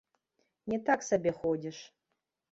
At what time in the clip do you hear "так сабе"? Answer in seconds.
0.87-1.33